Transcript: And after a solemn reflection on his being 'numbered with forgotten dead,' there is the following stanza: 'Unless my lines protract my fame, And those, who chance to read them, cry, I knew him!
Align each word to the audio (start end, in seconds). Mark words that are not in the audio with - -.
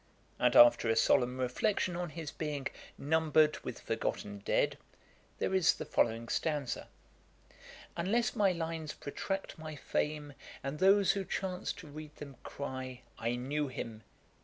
And 0.39 0.55
after 0.55 0.89
a 0.89 0.95
solemn 0.95 1.37
reflection 1.39 1.95
on 1.95 2.09
his 2.09 2.31
being 2.31 2.65
'numbered 2.97 3.59
with 3.63 3.79
forgotten 3.81 4.39
dead,' 4.39 4.79
there 5.37 5.53
is 5.53 5.75
the 5.75 5.85
following 5.85 6.27
stanza: 6.27 6.87
'Unless 7.95 8.35
my 8.35 8.51
lines 8.51 8.93
protract 8.93 9.59
my 9.59 9.75
fame, 9.75 10.33
And 10.63 10.79
those, 10.79 11.11
who 11.11 11.23
chance 11.23 11.71
to 11.73 11.87
read 11.87 12.15
them, 12.15 12.37
cry, 12.41 13.03
I 13.19 13.35
knew 13.35 13.67
him! 13.67 14.01